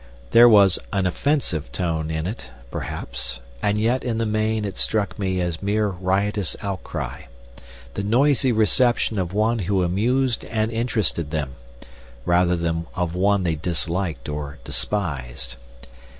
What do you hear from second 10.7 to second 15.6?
interested them, rather than of one they disliked or despised.